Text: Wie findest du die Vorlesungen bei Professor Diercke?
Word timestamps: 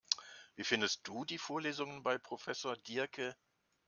Wie 0.55 0.63
findest 0.63 1.07
du 1.07 1.25
die 1.25 1.37
Vorlesungen 1.37 2.01
bei 2.01 2.17
Professor 2.17 2.75
Diercke? 2.75 3.35